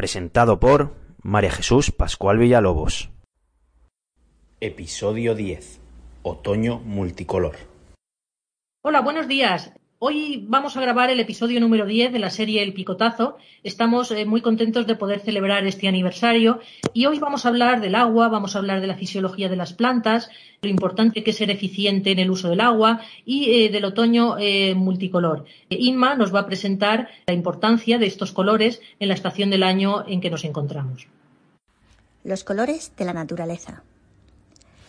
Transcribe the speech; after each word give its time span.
presentado 0.00 0.58
por 0.60 0.94
María 1.22 1.50
Jesús 1.50 1.90
Pascual 1.90 2.38
Villalobos. 2.38 3.10
Episodio 4.58 5.34
10. 5.34 5.78
Otoño 6.22 6.78
multicolor. 6.78 7.56
Hola, 8.82 9.02
buenos 9.02 9.28
días. 9.28 9.74
Hoy 10.02 10.46
vamos 10.48 10.78
a 10.78 10.80
grabar 10.80 11.10
el 11.10 11.20
episodio 11.20 11.60
número 11.60 11.84
10 11.84 12.10
de 12.10 12.18
la 12.18 12.30
serie 12.30 12.62
El 12.62 12.72
Picotazo. 12.72 13.36
Estamos 13.62 14.10
eh, 14.10 14.24
muy 14.24 14.40
contentos 14.40 14.86
de 14.86 14.94
poder 14.94 15.20
celebrar 15.20 15.66
este 15.66 15.88
aniversario 15.88 16.60
y 16.94 17.04
hoy 17.04 17.18
vamos 17.18 17.44
a 17.44 17.50
hablar 17.50 17.82
del 17.82 17.94
agua, 17.94 18.28
vamos 18.28 18.56
a 18.56 18.60
hablar 18.60 18.80
de 18.80 18.86
la 18.86 18.94
fisiología 18.94 19.50
de 19.50 19.56
las 19.56 19.74
plantas, 19.74 20.30
lo 20.62 20.70
importante 20.70 21.22
que 21.22 21.32
es 21.32 21.36
ser 21.36 21.50
eficiente 21.50 22.12
en 22.12 22.18
el 22.18 22.30
uso 22.30 22.48
del 22.48 22.62
agua 22.62 23.02
y 23.26 23.50
eh, 23.50 23.68
del 23.68 23.84
otoño 23.84 24.38
eh, 24.38 24.74
multicolor. 24.74 25.44
Inma 25.68 26.14
nos 26.14 26.34
va 26.34 26.40
a 26.40 26.46
presentar 26.46 27.10
la 27.26 27.34
importancia 27.34 27.98
de 27.98 28.06
estos 28.06 28.32
colores 28.32 28.80
en 29.00 29.08
la 29.08 29.14
estación 29.14 29.50
del 29.50 29.62
año 29.62 30.08
en 30.08 30.22
que 30.22 30.30
nos 30.30 30.46
encontramos. 30.46 31.08
Los 32.24 32.42
colores 32.42 32.92
de 32.96 33.04
la 33.04 33.12
naturaleza. 33.12 33.82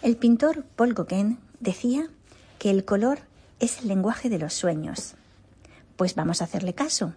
El 0.04 0.16
pintor 0.16 0.64
Paul 0.78 0.94
Gauguin 0.94 1.38
decía 1.60 2.08
que 2.60 2.70
el 2.70 2.86
color 2.86 3.20
es 3.62 3.80
el 3.82 3.88
lenguaje 3.88 4.28
de 4.28 4.40
los 4.40 4.54
sueños. 4.54 5.14
Pues 5.96 6.16
vamos 6.16 6.42
a 6.42 6.46
hacerle 6.46 6.74
caso 6.74 7.14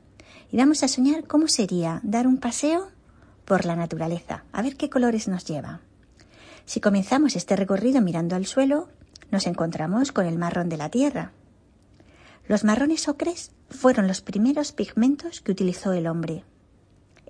y 0.52 0.58
vamos 0.58 0.82
a 0.82 0.88
soñar 0.88 1.26
cómo 1.26 1.48
sería 1.48 2.00
dar 2.04 2.26
un 2.26 2.36
paseo 2.36 2.88
por 3.46 3.64
la 3.64 3.76
naturaleza, 3.76 4.44
a 4.52 4.62
ver 4.62 4.76
qué 4.76 4.90
colores 4.90 5.26
nos 5.26 5.44
lleva. 5.46 5.80
Si 6.66 6.80
comenzamos 6.80 7.34
este 7.34 7.56
recorrido 7.56 8.00
mirando 8.02 8.36
al 8.36 8.46
suelo, 8.46 8.88
nos 9.30 9.46
encontramos 9.46 10.12
con 10.12 10.26
el 10.26 10.38
marrón 10.38 10.68
de 10.68 10.76
la 10.76 10.90
tierra. 10.90 11.32
Los 12.46 12.62
marrones 12.62 13.08
ocres 13.08 13.50
fueron 13.70 14.06
los 14.06 14.20
primeros 14.20 14.72
pigmentos 14.72 15.40
que 15.40 15.52
utilizó 15.52 15.92
el 15.92 16.06
hombre. 16.06 16.44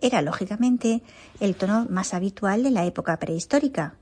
Era, 0.01 0.23
lógicamente, 0.23 1.03
el 1.39 1.55
tono 1.55 1.87
más 1.89 2.15
habitual 2.15 2.65
de 2.65 2.73
la 2.73 2.85
época 2.85 3.17
prehistórica. 3.19 3.95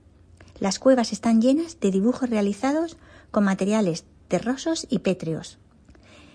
Las 0.58 0.78
cuevas 0.78 1.12
están 1.12 1.42
llenas 1.42 1.80
de 1.80 1.90
dibujos 1.90 2.30
realizados 2.30 2.96
con 3.30 3.44
materiales 3.44 4.04
terrosos 4.28 4.86
y 4.90 5.00
pétreos. 5.00 5.58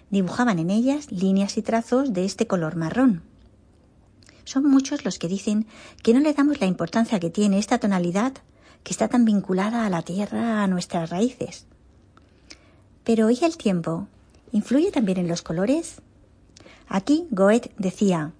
Dibujaban 0.10 0.60
en 0.60 0.70
ellas 0.70 1.12
líneas 1.12 1.58
y 1.58 1.62
trazos 1.62 2.14
de 2.14 2.26
este 2.26 2.48
color 2.48 2.76
marrón. 2.76 3.24
Son 4.46 4.64
muchos 4.64 5.04
los 5.04 5.20
que 5.20 5.28
dicen 5.28 5.68
que 6.04 6.14
no 6.14 6.20
le 6.22 6.34
damos 6.34 6.62
la 6.62 6.68
importancia 6.68 7.20
que 7.20 7.30
tiene 7.30 7.60
esta 7.60 7.80
tonalidad 7.80 8.34
que 8.84 8.94
está 8.94 9.10
tan 9.10 9.26
vinculada 9.26 9.86
a 9.86 9.90
la 9.90 10.02
tierra, 10.02 10.64
a 10.64 10.68
nuestras 10.68 11.10
raíces. 11.10 11.66
Pero 13.04 13.30
¿y 13.30 13.40
el 13.42 13.58
tiempo? 13.58 14.08
¿Influye 14.54 14.92
también 14.92 15.18
en 15.18 15.28
los 15.28 15.42
colores? 15.42 16.02
Aquí 16.88 17.28
Goethe 17.32 17.72
decía, 17.78 18.32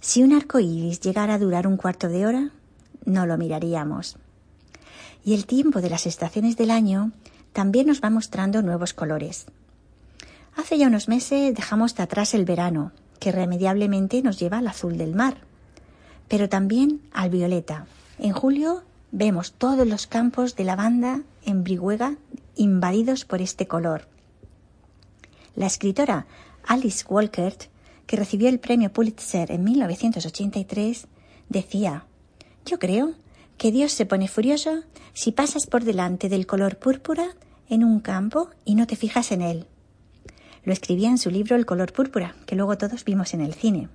si 0.00 0.22
un 0.22 0.32
arco 0.32 0.60
iris 0.60 1.00
llegara 1.00 1.34
a 1.34 1.38
durar 1.38 1.66
un 1.66 1.76
cuarto 1.76 2.08
de 2.08 2.26
hora, 2.26 2.50
no 3.04 3.26
lo 3.26 3.36
miraríamos. 3.36 4.16
Y 5.24 5.34
el 5.34 5.46
tiempo 5.46 5.80
de 5.80 5.90
las 5.90 6.06
estaciones 6.06 6.56
del 6.56 6.70
año 6.70 7.10
también 7.58 7.88
nos 7.88 8.00
va 8.00 8.08
mostrando 8.08 8.62
nuevos 8.62 8.94
colores. 8.94 9.46
Hace 10.54 10.78
ya 10.78 10.86
unos 10.86 11.08
meses 11.08 11.52
dejamos 11.56 11.96
de 11.96 12.04
atrás 12.04 12.32
el 12.34 12.44
verano, 12.44 12.92
que 13.18 13.30
irremediablemente 13.30 14.22
nos 14.22 14.38
lleva 14.38 14.58
al 14.58 14.68
azul 14.68 14.96
del 14.96 15.16
mar, 15.16 15.38
pero 16.28 16.48
también 16.48 17.00
al 17.12 17.30
violeta. 17.30 17.86
En 18.20 18.30
julio 18.30 18.84
vemos 19.10 19.54
todos 19.54 19.88
los 19.88 20.06
campos 20.06 20.54
de 20.54 20.62
lavanda 20.62 21.22
en 21.44 21.64
Brihuega 21.64 22.14
invadidos 22.54 23.24
por 23.24 23.42
este 23.42 23.66
color. 23.66 24.06
La 25.56 25.66
escritora 25.66 26.26
Alice 26.64 27.04
Walker, 27.08 27.56
que 28.06 28.16
recibió 28.16 28.48
el 28.50 28.60
premio 28.60 28.92
Pulitzer 28.92 29.50
en 29.50 29.64
1983, 29.64 31.08
decía, 31.48 32.04
Yo 32.64 32.78
creo 32.78 33.14
que 33.56 33.72
Dios 33.72 33.90
se 33.90 34.06
pone 34.06 34.28
furioso 34.28 34.84
si 35.12 35.32
pasas 35.32 35.66
por 35.66 35.82
delante 35.82 36.28
del 36.28 36.46
color 36.46 36.76
púrpura 36.76 37.34
en 37.68 37.84
un 37.84 38.00
campo 38.00 38.50
y 38.64 38.74
no 38.74 38.86
te 38.86 38.96
fijas 38.96 39.32
en 39.32 39.42
él. 39.42 39.66
Lo 40.64 40.72
escribía 40.72 41.08
en 41.08 41.18
su 41.18 41.30
libro 41.30 41.56
El 41.56 41.66
color 41.66 41.92
púrpura, 41.92 42.34
que 42.46 42.56
luego 42.56 42.76
todos 42.76 43.04
vimos 43.04 43.34
en 43.34 43.40
el 43.40 43.54
cine. 43.54 43.88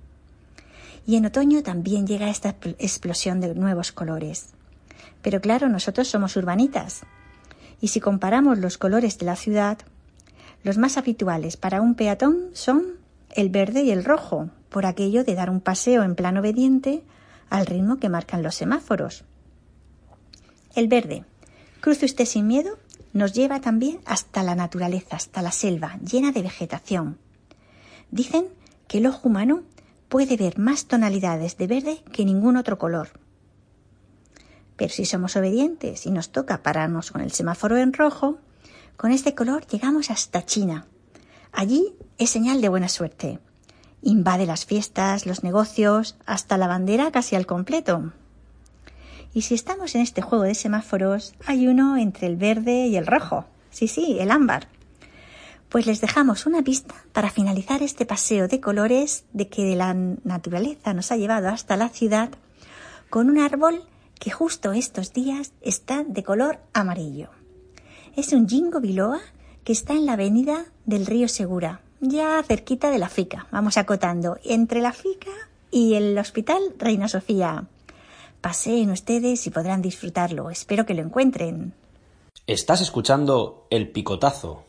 Y 1.06 1.16
en 1.16 1.26
otoño 1.26 1.62
también 1.62 2.06
llega 2.06 2.30
esta 2.30 2.56
explosión 2.78 3.40
de 3.40 3.54
nuevos 3.54 3.92
colores. 3.92 4.48
Pero 5.22 5.40
claro, 5.40 5.68
nosotros 5.68 6.08
somos 6.08 6.36
urbanitas. 6.36 7.02
Y 7.80 7.88
si 7.88 8.00
comparamos 8.00 8.58
los 8.58 8.78
colores 8.78 9.18
de 9.18 9.26
la 9.26 9.36
ciudad, 9.36 9.78
los 10.62 10.78
más 10.78 10.96
habituales 10.96 11.56
para 11.56 11.80
un 11.80 11.94
peatón 11.94 12.50
son 12.54 12.94
el 13.30 13.50
verde 13.50 13.82
y 13.82 13.90
el 13.90 14.04
rojo, 14.04 14.48
por 14.70 14.86
aquello 14.86 15.24
de 15.24 15.34
dar 15.34 15.50
un 15.50 15.60
paseo 15.60 16.02
en 16.02 16.14
plan 16.14 16.36
obediente 16.36 17.02
al 17.50 17.66
ritmo 17.66 17.98
que 17.98 18.08
marcan 18.08 18.42
los 18.42 18.54
semáforos. 18.54 19.24
El 20.74 20.88
verde. 20.88 21.24
Cruce 21.80 22.06
usted 22.06 22.24
sin 22.24 22.46
miedo 22.46 22.78
nos 23.14 23.32
lleva 23.32 23.60
también 23.60 24.00
hasta 24.04 24.42
la 24.42 24.54
naturaleza, 24.54 25.16
hasta 25.16 25.40
la 25.40 25.52
selva, 25.52 25.98
llena 25.98 26.32
de 26.32 26.42
vegetación. 26.42 27.18
Dicen 28.10 28.48
que 28.88 28.98
el 28.98 29.06
ojo 29.06 29.28
humano 29.28 29.62
puede 30.08 30.36
ver 30.36 30.58
más 30.58 30.86
tonalidades 30.86 31.56
de 31.56 31.66
verde 31.68 32.04
que 32.12 32.24
ningún 32.24 32.56
otro 32.56 32.76
color. 32.76 33.08
Pero 34.76 34.92
si 34.92 35.04
somos 35.04 35.36
obedientes 35.36 36.06
y 36.06 36.10
nos 36.10 36.30
toca 36.30 36.62
pararnos 36.62 37.12
con 37.12 37.20
el 37.20 37.30
semáforo 37.30 37.78
en 37.78 37.92
rojo, 37.92 38.38
con 38.96 39.12
este 39.12 39.34
color 39.34 39.64
llegamos 39.66 40.10
hasta 40.10 40.44
China. 40.44 40.86
Allí 41.52 41.94
es 42.18 42.30
señal 42.30 42.60
de 42.60 42.68
buena 42.68 42.88
suerte. 42.88 43.38
Invade 44.02 44.44
las 44.44 44.66
fiestas, 44.66 45.24
los 45.24 45.44
negocios, 45.44 46.16
hasta 46.26 46.58
la 46.58 46.66
bandera 46.66 47.12
casi 47.12 47.36
al 47.36 47.46
completo. 47.46 48.12
Y 49.34 49.42
si 49.42 49.54
estamos 49.54 49.96
en 49.96 50.00
este 50.00 50.22
juego 50.22 50.44
de 50.44 50.54
semáforos, 50.54 51.34
hay 51.44 51.66
uno 51.66 51.96
entre 51.96 52.28
el 52.28 52.36
verde 52.36 52.86
y 52.86 52.96
el 52.96 53.06
rojo. 53.06 53.44
Sí, 53.70 53.88
sí, 53.88 54.16
el 54.20 54.30
ámbar. 54.30 54.68
Pues 55.68 55.86
les 55.86 56.00
dejamos 56.00 56.46
una 56.46 56.62
pista 56.62 56.94
para 57.12 57.30
finalizar 57.30 57.82
este 57.82 58.06
paseo 58.06 58.46
de 58.46 58.60
colores 58.60 59.24
de 59.32 59.48
que 59.48 59.74
la 59.74 59.92
naturaleza 59.92 60.94
nos 60.94 61.10
ha 61.10 61.16
llevado 61.16 61.48
hasta 61.48 61.76
la 61.76 61.88
ciudad 61.88 62.30
con 63.10 63.28
un 63.28 63.38
árbol 63.38 63.82
que 64.20 64.30
justo 64.30 64.72
estos 64.72 65.12
días 65.12 65.52
está 65.60 66.04
de 66.04 66.22
color 66.22 66.60
amarillo. 66.72 67.30
Es 68.14 68.32
un 68.32 68.48
jingo 68.48 68.80
biloa 68.80 69.20
que 69.64 69.72
está 69.72 69.94
en 69.94 70.06
la 70.06 70.12
avenida 70.12 70.66
del 70.86 71.06
río 71.06 71.26
Segura, 71.26 71.80
ya 72.00 72.40
cerquita 72.44 72.90
de 72.90 72.98
la 72.98 73.08
FICA, 73.08 73.48
vamos 73.50 73.78
acotando, 73.78 74.38
entre 74.44 74.80
la 74.80 74.92
FICA 74.92 75.32
y 75.72 75.94
el 75.94 76.16
Hospital 76.16 76.60
Reina 76.78 77.08
Sofía. 77.08 77.66
Paseen 78.44 78.90
ustedes 78.90 79.46
y 79.46 79.50
podrán 79.50 79.80
disfrutarlo. 79.80 80.50
Espero 80.50 80.84
que 80.84 80.92
lo 80.92 81.00
encuentren. 81.00 81.72
Estás 82.46 82.82
escuchando 82.82 83.66
El 83.70 83.88
Picotazo. 83.88 84.66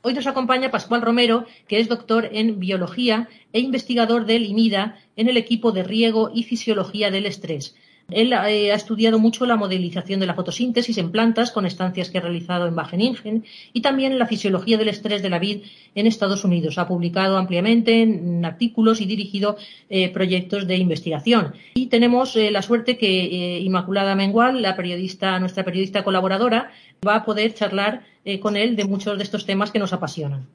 Hoy 0.00 0.14
nos 0.14 0.26
acompaña 0.26 0.70
Pascual 0.70 1.02
Romero, 1.02 1.44
que 1.68 1.78
es 1.78 1.90
doctor 1.90 2.30
en 2.32 2.58
biología 2.58 3.28
e 3.52 3.60
investigador 3.60 4.24
del 4.24 4.46
IMIDA 4.46 4.96
en 5.14 5.28
el 5.28 5.36
equipo 5.36 5.72
de 5.72 5.82
riego 5.82 6.30
y 6.32 6.44
fisiología 6.44 7.10
del 7.10 7.26
estrés. 7.26 7.76
Él 8.14 8.32
eh, 8.32 8.72
ha 8.72 8.74
estudiado 8.74 9.18
mucho 9.18 9.46
la 9.46 9.56
modelización 9.56 10.20
de 10.20 10.26
la 10.26 10.34
fotosíntesis 10.34 10.98
en 10.98 11.10
plantas 11.10 11.50
con 11.50 11.66
estancias 11.66 12.10
que 12.10 12.18
ha 12.18 12.20
realizado 12.20 12.66
en 12.66 12.74
Wageningen 12.74 13.44
y 13.72 13.80
también 13.80 14.18
la 14.18 14.26
fisiología 14.26 14.78
del 14.78 14.88
estrés 14.88 15.22
de 15.22 15.30
la 15.30 15.38
vid 15.38 15.62
en 15.94 16.06
Estados 16.06 16.44
Unidos. 16.44 16.78
Ha 16.78 16.88
publicado 16.88 17.36
ampliamente 17.36 18.02
en 18.02 18.44
artículos 18.44 19.00
y 19.00 19.06
dirigido 19.06 19.56
eh, 19.90 20.08
proyectos 20.10 20.66
de 20.66 20.76
investigación. 20.76 21.54
Y 21.74 21.86
tenemos 21.86 22.36
eh, 22.36 22.50
la 22.50 22.62
suerte 22.62 22.96
que 22.96 23.60
Inmaculada 23.60 24.14
Mengual, 24.14 24.62
la 24.62 24.76
periodista, 24.76 25.38
nuestra 25.38 25.64
periodista 25.64 26.04
colaboradora, 26.04 26.70
va 27.06 27.16
a 27.16 27.24
poder 27.24 27.54
charlar 27.54 28.02
con 28.40 28.56
él 28.56 28.76
de 28.76 28.84
muchos 28.84 29.18
de 29.18 29.24
estos 29.24 29.46
temas 29.46 29.72
que 29.72 29.80
nos 29.80 29.92
apasionan. 29.92 30.46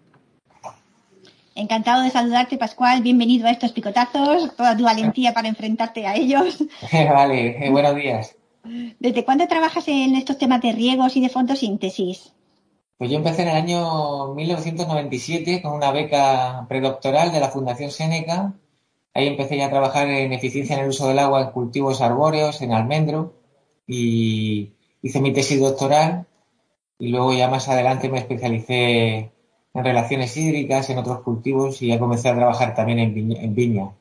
Encantado 1.57 2.04
de 2.04 2.12
saludarte, 2.12 2.57
Pascual. 2.57 3.01
Bienvenido 3.01 3.48
a 3.48 3.51
estos 3.51 3.71
picotazos, 3.71 4.56
toda 4.56 4.77
tu 4.77 4.83
valentía 4.83 5.33
para 5.33 5.48
enfrentarte 5.48 6.06
a 6.06 6.15
ellos. 6.15 6.63
vale, 6.92 7.65
eh, 7.65 7.69
buenos 7.69 7.95
días. 7.95 8.36
¿Desde 9.00 9.25
cuándo 9.25 9.48
trabajas 9.48 9.88
en 9.88 10.15
estos 10.15 10.38
temas 10.38 10.62
de 10.62 10.71
riegos 10.71 11.18
y 11.18 11.21
de 11.21 11.30
fotosíntesis? 11.30 12.31
Pues 12.98 13.09
yo 13.09 13.18
empecé 13.18 13.42
en 13.42 13.50
el 13.50 13.56
año 13.56 14.33
1997 14.36 15.62
con 15.62 15.74
una 15.74 15.92
beca 15.92 16.65
predoctoral 16.69 17.31
de 17.31 17.39
la 17.39 17.50
Fundación 17.50 17.92
Seneca 17.92 18.54
Ahí 19.18 19.25
empecé 19.25 19.57
ya 19.57 19.65
a 19.65 19.71
trabajar 19.71 20.07
en 20.09 20.31
eficiencia 20.31 20.75
en 20.75 20.83
el 20.83 20.89
uso 20.89 21.07
del 21.07 21.18
agua 21.18 21.42
en 21.42 21.50
cultivos 21.50 22.01
arbóreos, 22.01 22.62
en 22.62 22.71
almendro, 22.71 23.33
y 23.88 24.74
hice 25.01 25.21
mi 25.21 25.33
tesis 25.33 25.59
doctoral 25.59 26.27
y 27.00 27.07
luego 27.07 27.33
ya 27.33 27.50
más 27.50 27.68
adelante 27.68 28.09
me 28.09 28.19
especialicé 28.19 29.31
en 29.77 29.83
relaciones 29.83 30.35
hídricas, 30.35 30.89
en 30.89 30.97
otros 30.97 31.21
cultivos 31.21 31.81
y 31.81 31.88
ya 31.88 32.00
comencé 32.00 32.27
a 32.27 32.35
trabajar 32.35 32.75
también 32.75 33.00
en 33.00 33.56
viña. 33.56 33.91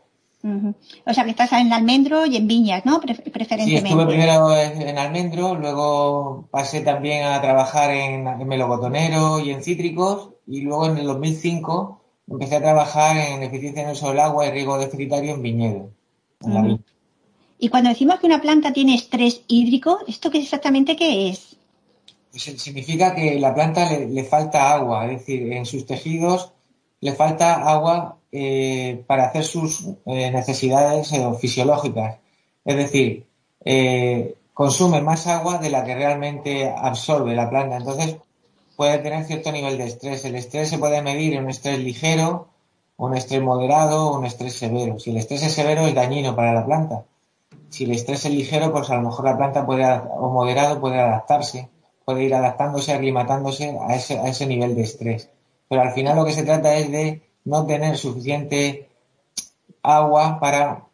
O 1.05 1.12
sea 1.12 1.25
que 1.25 1.31
estás 1.31 1.52
en 1.52 1.73
almendro 1.73 2.25
y 2.26 2.37
en 2.37 2.46
viñas, 2.46 2.84
¿no? 2.87 3.00
preferentemente. 3.00 3.64
Sí, 3.64 3.76
estuve 3.76 4.06
primero 4.06 4.55
en 4.56 4.99
almendro, 4.99 5.56
luego 5.56 6.46
pasé 6.50 6.82
también 6.82 7.25
a 7.25 7.40
trabajar 7.40 7.90
en, 7.90 8.46
melocotonero 8.46 9.40
y 9.40 9.50
en 9.50 9.62
cítricos 9.62 10.31
y 10.46 10.61
luego 10.61 10.87
en 10.87 10.99
el 10.99 11.06
2005 11.06 12.00
empecé 12.29 12.56
a 12.56 12.61
trabajar 12.61 13.17
en 13.17 13.43
eficiencia 13.43 13.82
en 13.82 13.90
uso 13.90 14.11
del 14.11 14.20
agua 14.20 14.46
y 14.46 14.50
riego 14.50 14.79
deficitario 14.79 15.34
en 15.34 15.43
viñedo. 15.43 15.90
y 17.58 17.69
cuando 17.69 17.88
decimos 17.88 18.20
que 18.20 18.26
una 18.26 18.40
planta 18.40 18.72
tiene 18.72 18.94
estrés 18.94 19.43
hídrico, 19.49 19.99
¿esto 20.06 20.31
qué 20.31 20.38
exactamente 20.38 20.94
qué 20.94 21.31
es? 21.31 21.56
Significa 22.38 23.14
que 23.14 23.38
la 23.38 23.54
planta 23.54 23.90
le 23.90 24.24
falta 24.24 24.72
agua, 24.72 25.06
es 25.06 25.18
decir, 25.20 25.52
en 25.52 25.64
sus 25.64 25.86
tejidos 25.86 26.52
le 27.00 27.12
falta 27.12 27.54
agua 27.54 28.18
eh, 28.32 29.04
para 29.06 29.26
hacer 29.26 29.44
sus 29.44 29.86
eh, 30.06 30.30
necesidades 30.30 31.12
eh, 31.12 31.24
fisiológicas. 31.38 32.18
Es 32.64 32.76
decir, 32.76 33.26
consume 34.52 35.00
más 35.02 35.26
agua 35.26 35.58
de 35.58 35.70
la 35.70 35.84
que 35.84 35.94
realmente 35.94 36.68
absorbe 36.68 37.34
la 37.34 37.48
planta. 37.48 37.76
Entonces, 37.76 38.16
puede 38.76 38.98
tener 38.98 39.24
cierto 39.24 39.52
nivel 39.52 39.78
de 39.78 39.86
estrés. 39.86 40.24
El 40.24 40.34
estrés 40.34 40.68
se 40.68 40.78
puede 40.78 41.02
medir 41.02 41.34
en 41.34 41.44
un 41.44 41.50
estrés 41.50 41.78
ligero, 41.78 42.48
un 42.96 43.16
estrés 43.16 43.42
moderado 43.42 44.10
o 44.10 44.18
un 44.18 44.24
estrés 44.26 44.54
severo. 44.54 44.98
Si 44.98 45.10
el 45.10 45.18
estrés 45.18 45.42
es 45.44 45.52
severo, 45.52 45.86
es 45.86 45.94
dañino 45.94 46.34
para 46.34 46.52
la 46.52 46.64
planta. 46.64 47.04
Si 47.68 47.84
el 47.84 47.92
estrés 47.92 48.24
es 48.24 48.32
ligero, 48.32 48.72
pues 48.72 48.90
a 48.90 48.96
lo 48.96 49.02
mejor 49.02 49.24
la 49.24 49.36
planta 49.36 49.64
puede, 49.66 49.84
o 49.84 50.30
moderado 50.30 50.80
puede 50.80 50.98
adaptarse, 50.98 51.68
puede 52.06 52.23
ir 52.23 52.35
adaptándose, 52.35 52.94
aclimatándose 52.94 53.76
a 53.81 53.97
ese, 53.97 54.19
a 54.19 54.29
ese 54.29 54.47
nivel 54.47 54.76
de 54.76 54.82
estrés. 54.82 55.29
Pero 55.69 55.82
al 55.82 55.91
final 55.91 56.17
lo 56.17 56.25
que 56.25 56.32
se 56.32 56.44
trata 56.44 56.76
es 56.76 56.91
de 56.93 57.20
no 57.44 57.67
tener 57.67 57.99
suficiente 57.99 58.88
agua 59.82 60.38
para 60.41 60.85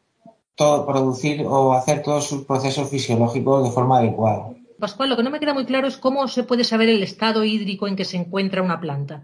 producir 0.57 1.45
o 1.47 1.75
hacer 1.75 2.03
todos 2.03 2.27
sus 2.27 2.45
procesos 2.45 2.89
fisiológicos 2.89 3.63
de 3.65 3.71
forma 3.71 3.99
adecuada. 3.99 4.51
Pascual, 4.79 5.11
lo 5.11 5.17
que 5.17 5.23
no 5.23 5.31
me 5.31 5.39
queda 5.39 5.53
muy 5.53 5.67
claro 5.67 5.87
es 5.87 5.99
cómo 5.99 6.27
se 6.29 6.45
puede 6.45 6.65
saber 6.65 6.89
el 6.89 7.03
estado 7.03 7.45
hídrico 7.45 7.89
en 7.89 7.97
que 7.97 8.07
se 8.07 8.17
encuentra 8.17 8.63
una 8.63 8.81
planta. 8.81 9.23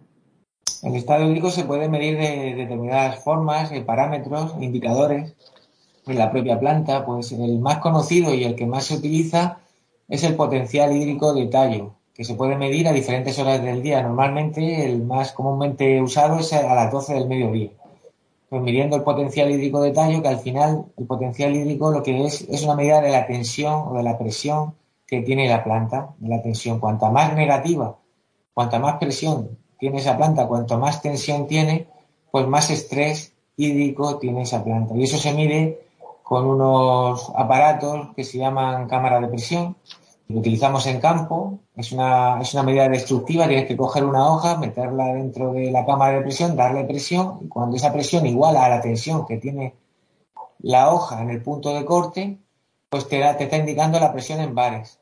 El 0.83 0.95
estado 0.95 1.25
hídrico 1.25 1.51
se 1.51 1.65
puede 1.65 1.89
medir 1.89 2.19
de, 2.19 2.55
determinadas 2.55 3.25
formas, 3.25 3.71
de 3.71 3.81
parámetros, 3.81 4.55
indicadores 4.61 5.35
en 6.07 6.19
la 6.19 6.31
propia 6.31 6.61
planta. 6.61 7.07
Pues 7.07 7.33
el 7.33 7.59
más 7.61 7.79
conocido 7.79 8.35
y 8.35 8.45
el 8.45 8.57
que 8.57 8.67
más 8.67 8.85
se 8.85 8.97
utiliza 8.97 9.61
es 10.09 10.25
el 10.25 10.35
potencial 10.35 10.97
hídrico 10.97 11.35
de 11.35 11.47
tallo 11.47 11.95
que 12.15 12.25
se 12.25 12.35
puede 12.35 12.57
medir 12.57 12.89
a 12.89 12.93
diferentes 12.93 13.39
horas 13.39 13.63
del 13.63 13.83
día. 13.83 14.03
Normalmente 14.03 14.85
el 14.87 15.05
más 15.05 15.33
comúnmente 15.33 16.03
usado 16.03 16.41
es 16.41 16.53
a 16.53 16.75
las 16.75 16.91
12 16.91 17.15
del 17.15 17.29
mediodía. 17.29 17.71
Pues 18.49 18.63
midiendo 18.63 18.97
el 18.97 19.03
potencial 19.03 19.51
hídrico 19.51 19.81
de 19.83 19.93
tallo, 19.93 20.21
que 20.21 20.29
al 20.29 20.41
final 20.41 20.87
el 20.97 21.07
potencial 21.07 21.55
hídrico 21.55 21.93
lo 21.93 22.03
que 22.03 22.25
es 22.25 22.41
es 22.49 22.65
una 22.65 22.75
medida 22.75 23.01
de 23.01 23.11
la 23.11 23.27
tensión 23.27 23.85
o 23.89 23.95
de 23.95 24.03
la 24.03 24.19
presión 24.19 24.75
que 25.07 25.21
tiene 25.21 25.49
la 25.49 25.63
planta, 25.63 26.15
la 26.21 26.43
tensión. 26.43 26.81
Cuanta 26.81 27.11
más 27.11 27.35
negativa, 27.35 27.97
cuanta 28.53 28.79
más 28.79 28.97
presión 28.97 29.57
tiene 29.79 29.99
esa 29.99 30.17
planta, 30.17 30.49
cuanto 30.49 30.77
más 30.79 31.01
tensión 31.01 31.47
tiene, 31.47 31.87
pues 32.33 32.49
más 32.49 32.71
estrés 32.71 33.33
hídrico 33.57 34.19
tiene 34.19 34.43
esa 34.43 34.65
planta. 34.65 34.97
Y 34.97 35.05
eso 35.05 35.19
se 35.19 35.33
mide 35.33 35.88
con 36.29 36.45
unos 36.45 37.33
aparatos 37.35 38.15
que 38.15 38.23
se 38.23 38.37
llaman 38.37 38.87
cámara 38.87 39.19
de 39.19 39.29
presión, 39.29 39.77
lo 40.29 40.41
utilizamos 40.41 40.87
en 40.87 41.01
campo, 41.01 41.61
es 41.75 41.91
una, 41.91 42.39
es 42.43 42.53
una 42.53 42.65
medida 42.65 42.87
destructiva, 42.87 43.49
tienes 43.49 43.67
que 43.67 43.79
coger 43.79 44.05
una 44.05 44.29
hoja, 44.29 44.59
meterla 44.59 45.07
dentro 45.15 45.55
de 45.55 45.71
la 45.71 45.87
cámara 45.87 46.19
de 46.19 46.25
presión, 46.25 46.55
darle 46.55 46.85
presión, 46.85 47.39
y 47.41 47.49
cuando 47.49 47.77
esa 47.77 47.95
presión 47.95 48.27
iguala 48.27 48.63
a 48.63 48.69
la 48.69 48.83
tensión 48.83 49.25
que 49.25 49.39
tiene 49.39 49.75
la 50.59 50.93
hoja 50.93 51.23
en 51.23 51.31
el 51.31 51.43
punto 51.43 51.73
de 51.73 51.87
corte, 51.87 52.39
pues 52.91 53.09
te, 53.09 53.21
da, 53.21 53.39
te 53.39 53.45
está 53.45 53.57
indicando 53.57 53.99
la 53.99 54.13
presión 54.13 54.41
en 54.41 54.55
bares. 54.55 55.01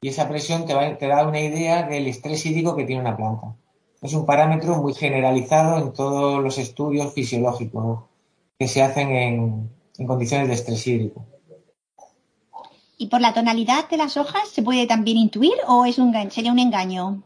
Y 0.00 0.08
esa 0.08 0.26
presión 0.30 0.64
te, 0.64 0.72
va, 0.72 0.96
te 0.96 1.08
da 1.08 1.28
una 1.28 1.40
idea 1.40 1.82
del 1.82 2.06
estrés 2.06 2.46
hídrico 2.46 2.74
que 2.74 2.84
tiene 2.84 3.02
una 3.02 3.18
planta. 3.18 3.54
Es 4.00 4.14
un 4.14 4.24
parámetro 4.24 4.76
muy 4.76 4.94
generalizado 4.94 5.76
en 5.76 5.92
todos 5.92 6.42
los 6.42 6.56
estudios 6.56 7.12
fisiológicos 7.12 8.04
que 8.58 8.66
se 8.66 8.82
hacen 8.82 9.10
en, 9.10 9.73
en 9.98 10.06
condiciones 10.06 10.48
de 10.48 10.54
estrés 10.54 10.86
hídrico. 10.86 11.24
¿Y 12.96 13.08
por 13.08 13.20
la 13.20 13.34
tonalidad 13.34 13.88
de 13.88 13.96
las 13.96 14.16
hojas 14.16 14.48
se 14.48 14.62
puede 14.62 14.86
también 14.86 15.18
intuir 15.18 15.54
o 15.66 15.84
es 15.84 15.98
un, 15.98 16.14
sería 16.30 16.52
un 16.52 16.58
engaño? 16.58 17.22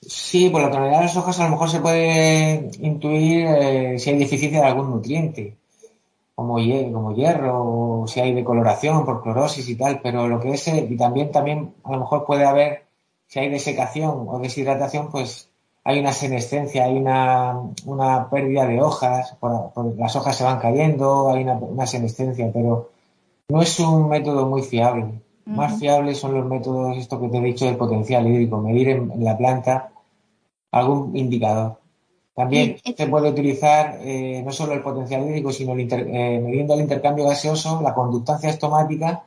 Sí, 0.00 0.48
por 0.48 0.62
la 0.62 0.70
tonalidad 0.70 1.00
de 1.00 1.04
las 1.06 1.16
hojas 1.16 1.40
a 1.40 1.44
lo 1.44 1.50
mejor 1.50 1.68
se 1.68 1.80
puede 1.80 2.70
intuir 2.80 3.46
eh, 3.46 3.98
si 3.98 4.10
hay 4.10 4.18
deficiencia 4.18 4.60
de 4.60 4.66
algún 4.66 4.90
nutriente, 4.90 5.56
como, 6.34 6.54
como 6.54 7.14
hierro, 7.14 8.02
o 8.02 8.06
si 8.06 8.20
hay 8.20 8.32
decoloración 8.32 9.04
por 9.04 9.22
clorosis 9.22 9.68
y 9.68 9.76
tal, 9.76 10.00
pero 10.00 10.26
lo 10.26 10.40
que 10.40 10.52
es, 10.52 10.68
eh, 10.68 10.86
y 10.88 10.96
también, 10.96 11.30
también 11.30 11.74
a 11.84 11.92
lo 11.92 12.00
mejor 12.00 12.24
puede 12.24 12.46
haber, 12.46 12.84
si 13.26 13.40
hay 13.40 13.50
desecación 13.50 14.26
o 14.26 14.38
deshidratación, 14.38 15.10
pues 15.10 15.49
hay 15.90 15.98
una 15.98 16.12
senescencia, 16.12 16.84
hay 16.84 16.96
una, 16.96 17.60
una 17.84 18.30
pérdida 18.30 18.66
de 18.66 18.80
hojas, 18.80 19.36
las 19.96 20.16
hojas 20.16 20.36
se 20.36 20.44
van 20.44 20.60
cayendo, 20.60 21.30
hay 21.30 21.42
una, 21.42 21.54
una 21.54 21.86
senescencia, 21.86 22.50
pero 22.52 22.90
no 23.48 23.60
es 23.60 23.78
un 23.80 24.08
método 24.08 24.46
muy 24.46 24.62
fiable. 24.62 25.20
Más 25.46 25.80
fiables 25.80 26.18
son 26.18 26.34
los 26.34 26.46
métodos, 26.46 26.96
esto 26.96 27.20
que 27.20 27.28
te 27.28 27.38
he 27.38 27.40
dicho, 27.40 27.64
del 27.64 27.76
potencial 27.76 28.24
hídrico, 28.26 28.60
medir 28.60 28.90
en, 28.90 29.24
la 29.24 29.36
planta 29.36 29.90
algún 30.70 31.16
indicador. 31.16 31.80
También 32.36 32.76
se 32.96 33.06
puede 33.08 33.30
utilizar 33.30 33.98
eh, 34.00 34.42
no 34.44 34.52
solo 34.52 34.74
el 34.74 34.82
potencial 34.82 35.26
hídrico, 35.26 35.50
sino 35.50 35.72
el 35.72 35.80
eh, 35.90 36.40
midiendo 36.40 36.74
el 36.74 36.82
intercambio 36.82 37.26
gaseoso, 37.26 37.80
la 37.82 37.94
conductancia 37.94 38.48
estomática, 38.48 39.24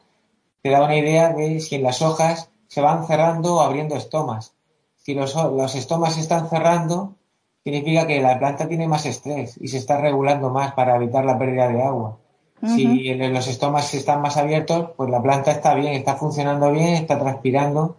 te 0.61 0.69
da 0.69 0.81
una 0.85 0.95
idea 0.95 1.33
de 1.33 1.59
si 1.59 1.75
en 1.75 1.83
las 1.83 2.01
hojas 2.01 2.49
se 2.67 2.79
van 2.79 3.05
cerrando 3.05 3.55
o 3.55 3.59
abriendo 3.59 3.95
estomas. 3.95 4.53
Si 5.03 5.13
los, 5.13 5.35
los 5.35 5.75
estomas 5.75 6.15
se 6.15 6.21
están 6.21 6.49
cerrando, 6.49 7.15
significa 7.63 8.07
que 8.07 8.21
la 8.21 8.39
planta 8.39 8.67
tiene 8.67 8.87
más 8.87 9.05
estrés 9.05 9.57
y 9.61 9.67
se 9.67 9.77
está 9.77 9.99
regulando 9.99 10.49
más 10.49 10.73
para 10.73 10.95
evitar 10.95 11.23
la 11.25 11.37
pérdida 11.37 11.67
de 11.67 11.83
agua. 11.83 12.17
Si 12.65 13.13
los 13.13 13.47
estomas 13.47 13.93
están 13.93 14.21
más 14.21 14.37
abiertos, 14.37 14.91
pues 14.95 15.09
la 15.09 15.21
planta 15.21 15.51
está 15.51 15.75
bien, 15.75 15.93
está 15.93 16.15
funcionando 16.15 16.71
bien, 16.71 16.93
está 16.93 17.19
transpirando 17.19 17.97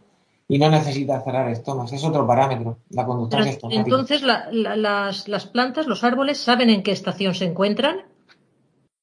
y 0.49 0.59
no 0.59 0.71
necesita 0.71 1.21
cerrar 1.21 1.51
estomas. 1.51 1.93
Es 1.93 2.03
otro 2.03 2.27
parámetro, 2.27 2.79
la 2.89 3.05
conductancia 3.05 3.53
estomática. 3.53 3.83
Entonces, 3.83 4.23
las, 4.23 5.47
plantas, 5.53 5.87
los 5.87 6.03
árboles, 6.03 6.39
¿saben 6.39 6.71
en 6.71 6.83
qué 6.83 6.93
estación 6.93 7.35
se 7.35 7.45
encuentran? 7.45 8.03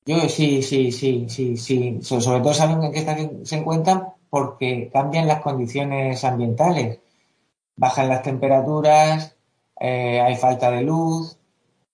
Yo 0.05 0.27
sí, 0.29 0.63
sí, 0.63 0.91
sí, 0.91 1.25
sí, 1.29 1.57
sí. 1.57 1.99
Sobre 2.01 2.41
todo 2.41 2.55
saben 2.55 2.83
en 2.83 2.91
qué 2.91 2.99
estación 2.99 3.45
se 3.45 3.57
encuentran 3.57 4.07
porque 4.31 4.89
cambian 4.91 5.27
las 5.27 5.41
condiciones 5.41 6.23
ambientales. 6.23 6.99
Bajan 7.81 8.09
las 8.09 8.21
temperaturas, 8.21 9.35
eh, 9.79 10.21
hay 10.21 10.35
falta 10.35 10.69
de 10.69 10.83
luz 10.83 11.37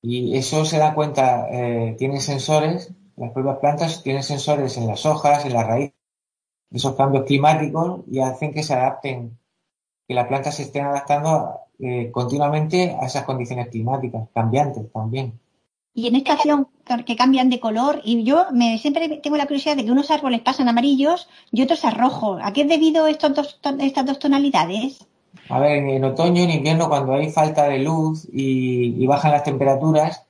y 0.02 0.36
eso 0.36 0.66
se 0.66 0.78
da 0.78 0.94
cuenta, 0.94 1.48
eh, 1.50 1.96
tienen 1.98 2.20
sensores 2.20 2.92
las 3.18 3.32
propias 3.32 3.58
plantas 3.58 4.04
tienen 4.04 4.24
sensores 4.24 4.78
en 4.78 4.88
las 4.88 5.06
hojas, 5.06 5.44
en 5.46 5.54
la 5.54 5.64
raíz, 5.64 5.92
esos 6.72 6.96
cambios 6.96 7.26
climáticos 7.26 8.02
y 8.10 8.20
hacen 8.20 8.54
que 8.54 8.62
se 8.62 8.76
adapten, 8.76 9.38
que 10.08 10.14
las 10.14 10.28
plantas 10.28 10.56
se 10.56 10.64
estén 10.64 10.86
adaptando 10.86 11.62
eh, 11.80 12.12
continuamente 12.12 12.96
a 13.02 13.08
esas 13.08 13.24
condiciones 13.24 13.70
climáticas, 13.70 14.30
cambiantes 14.34 14.92
también. 14.94 15.40
Y 15.96 16.08
en 16.08 16.16
estación 16.16 16.68
que 17.08 17.16
cambian 17.16 17.50
de 17.50 17.60
color, 17.60 18.02
y 18.04 18.24
yo 18.24 18.46
me, 18.52 18.78
siempre 18.78 19.10
tengo 19.18 19.36
la 19.36 19.48
curiosidad 19.48 19.76
de 19.76 19.84
que 19.84 19.92
unos 19.92 20.12
árboles 20.12 20.42
pasan 20.42 20.70
amarillos 20.70 21.28
y 21.52 21.64
otros 21.64 21.84
a 21.86 21.90
rojo. 21.90 22.38
¿A 22.40 22.54
qué 22.54 22.62
es 22.62 22.70
debido 22.70 23.08
estos 23.08 23.34
dos, 23.34 23.60
estas 23.80 24.06
dos 24.06 24.20
tonalidades? 24.20 25.08
A 25.50 25.60
ver, 25.60 25.78
en, 25.78 26.04
otoño, 26.04 26.44
en 26.44 26.50
invierno, 26.50 26.90
cuando 26.90 27.14
hay 27.14 27.32
falta 27.32 27.68
de 27.68 27.80
luz 27.80 28.28
y 28.32 29.06
bajan 29.08 29.32
las 29.32 29.44
temperaturas, 29.44 30.28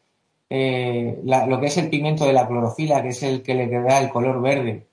eh, 0.50 1.19
lo 1.24 1.59
que 1.59 1.67
es 1.67 1.77
el 1.77 1.89
pigmento 1.89 2.25
de 2.25 2.33
la 2.33 2.47
clorofila, 2.47 3.01
que 3.01 3.09
es 3.09 3.24
el 3.24 3.43
que 3.43 3.53
le 3.53 3.67
da 3.67 4.00
el 4.00 4.09
color 4.09 4.41
verde 4.41 4.88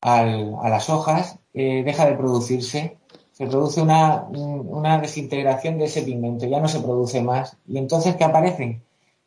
a 0.00 0.24
las 0.24 0.88
hojas, 0.90 1.38
eh, 1.54 1.82
deja 1.84 2.06
de 2.06 2.16
producirse. 2.16 2.96
Se 3.32 3.46
produce 3.46 3.80
una, 3.82 4.24
una, 4.24 4.98
desintegración 5.00 5.78
de 5.78 5.84
ese 5.84 6.02
pigmento, 6.02 6.46
ya 6.46 6.60
no 6.60 6.68
se 6.68 6.80
produce 6.80 7.22
más. 7.22 7.56
¿Y 7.68 7.78
entonces 7.78 8.16
qué 8.16 8.24
aparecen? 8.24 8.82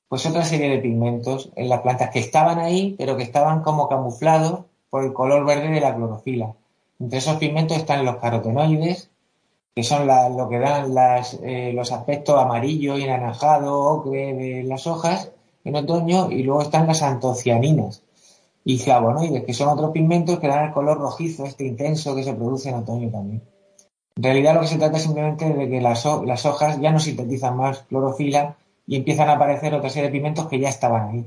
Pues 0.09 0.25
otra 0.25 0.43
serie 0.43 0.69
de 0.69 0.79
pigmentos 0.79 1.51
en 1.55 1.69
las 1.69 1.81
plantas 1.81 2.09
que 2.09 2.19
estaban 2.19 2.59
ahí, 2.59 2.95
pero 2.97 3.15
que 3.15 3.23
estaban 3.23 3.61
como 3.61 3.87
camuflados 3.87 4.65
por 4.89 5.03
el 5.05 5.13
color 5.13 5.45
verde 5.45 5.69
de 5.69 5.79
la 5.81 5.95
clorofila. 5.95 6.53
Entre 6.99 7.19
esos 7.19 7.37
pigmentos 7.37 7.77
están 7.77 8.03
los 8.05 8.17
carotenoides, 8.17 9.10
que 9.75 9.83
son 9.83 10.07
lo 10.07 10.49
que 10.49 10.59
dan 10.59 10.93
las, 10.93 11.39
eh, 11.43 11.71
los 11.73 11.91
aspectos 11.91 12.37
amarillo 12.37 12.97
y 12.97 13.03
anaranjado, 13.03 13.79
ocre 13.79 14.33
de 14.33 14.63
las 14.63 14.85
hojas, 14.87 15.31
en 15.63 15.75
otoño 15.75 16.31
y 16.31 16.43
luego 16.43 16.61
están 16.61 16.87
las 16.87 17.01
antocianinas 17.01 18.03
y 18.63 18.77
flavonoides, 18.77 19.43
que 19.43 19.53
son 19.53 19.69
otros 19.69 19.91
pigmentos 19.91 20.39
que 20.39 20.47
dan 20.47 20.65
el 20.65 20.73
color 20.73 20.99
rojizo, 20.99 21.45
este 21.45 21.65
intenso 21.65 22.15
que 22.15 22.23
se 22.23 22.33
produce 22.33 22.69
en 22.69 22.75
otoño 22.75 23.09
también. 23.09 23.41
En 24.15 24.23
realidad 24.23 24.55
lo 24.55 24.61
que 24.61 24.67
se 24.67 24.77
trata 24.77 24.97
es 24.97 25.03
simplemente 25.03 25.51
de 25.51 25.69
que 25.69 25.81
las, 25.81 26.05
las 26.25 26.45
hojas 26.45 26.79
ya 26.79 26.91
no 26.91 26.99
sintetizan 26.99 27.57
más 27.57 27.79
clorofila 27.83 28.57
y 28.85 28.97
empiezan 28.97 29.29
a 29.29 29.33
aparecer 29.33 29.73
otra 29.73 29.89
serie 29.89 30.09
de 30.09 30.13
pigmentos 30.13 30.47
que 30.47 30.59
ya 30.59 30.69
estaban 30.69 31.09
ahí. 31.09 31.25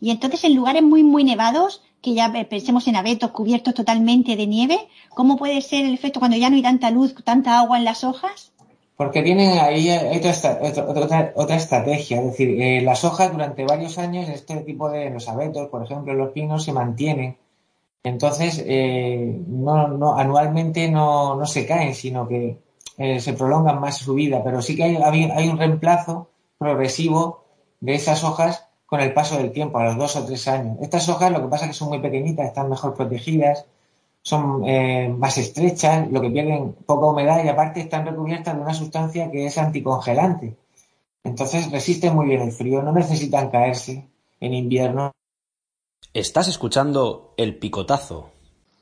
Y 0.00 0.10
entonces 0.10 0.44
en 0.44 0.54
lugares 0.54 0.82
muy, 0.82 1.02
muy 1.02 1.24
nevados, 1.24 1.82
que 2.00 2.14
ya 2.14 2.32
pensemos 2.48 2.86
en 2.88 2.96
abetos 2.96 3.30
cubiertos 3.30 3.74
totalmente 3.74 4.36
de 4.36 4.46
nieve, 4.46 4.78
¿cómo 5.10 5.36
puede 5.36 5.60
ser 5.60 5.84
el 5.84 5.94
efecto 5.94 6.20
cuando 6.20 6.36
ya 6.36 6.48
no 6.48 6.56
hay 6.56 6.62
tanta 6.62 6.90
luz, 6.90 7.14
tanta 7.24 7.58
agua 7.58 7.78
en 7.78 7.84
las 7.84 8.04
hojas? 8.04 8.52
Porque 8.96 9.22
tienen 9.22 9.58
ahí 9.58 9.90
otra, 10.18 11.32
otra, 11.34 11.56
estrategia, 11.56 12.18
es 12.18 12.26
decir, 12.26 12.60
eh, 12.60 12.82
las 12.82 13.02
hojas 13.04 13.32
durante 13.32 13.64
varios 13.64 13.96
años, 13.96 14.28
este 14.28 14.56
tipo 14.58 14.90
de 14.90 15.08
los 15.08 15.26
abetos, 15.26 15.68
por 15.68 15.82
ejemplo, 15.82 16.12
los 16.12 16.32
pinos, 16.32 16.64
se 16.64 16.72
mantienen. 16.72 17.38
Entonces, 18.02 18.62
eh, 18.66 19.40
no, 19.46 19.88
no, 19.88 20.16
anualmente 20.16 20.90
no, 20.90 21.34
no, 21.36 21.46
se 21.46 21.66
caen, 21.66 21.94
sino 21.94 22.28
que 22.28 22.58
eh, 22.98 23.20
se 23.20 23.32
prolongan 23.32 23.80
más 23.80 23.96
su 23.96 24.14
vida, 24.14 24.42
pero 24.44 24.60
sí 24.60 24.76
que 24.76 24.84
hay, 24.84 24.96
hay 24.96 25.48
un 25.48 25.58
reemplazo 25.58 26.28
progresivo 26.58 27.44
de 27.80 27.94
esas 27.94 28.22
hojas 28.22 28.69
con 28.90 29.00
el 29.00 29.14
paso 29.14 29.38
del 29.38 29.52
tiempo, 29.52 29.78
a 29.78 29.84
los 29.84 29.96
dos 29.96 30.16
o 30.16 30.26
tres 30.26 30.48
años. 30.48 30.76
Estas 30.80 31.08
hojas 31.08 31.30
lo 31.30 31.40
que 31.40 31.46
pasa 31.46 31.64
es 31.64 31.70
que 31.70 31.76
son 31.76 31.90
muy 31.90 32.00
pequeñitas, 32.00 32.48
están 32.48 32.68
mejor 32.68 32.94
protegidas, 32.94 33.64
son 34.20 34.64
eh, 34.66 35.08
más 35.16 35.38
estrechas, 35.38 36.10
lo 36.10 36.20
que 36.20 36.28
pierden 36.28 36.72
poca 36.72 37.06
humedad 37.06 37.42
y 37.44 37.48
aparte 37.48 37.80
están 37.80 38.04
recubiertas 38.04 38.56
de 38.56 38.60
una 38.60 38.74
sustancia 38.74 39.30
que 39.30 39.46
es 39.46 39.56
anticongelante. 39.58 40.56
Entonces 41.22 41.70
resisten 41.70 42.16
muy 42.16 42.26
bien 42.26 42.42
el 42.42 42.50
frío, 42.50 42.82
no 42.82 42.90
necesitan 42.90 43.48
caerse 43.48 44.08
en 44.40 44.54
invierno. 44.54 45.12
Estás 46.12 46.48
escuchando 46.48 47.34
El 47.36 47.58
Picotazo 47.58 48.32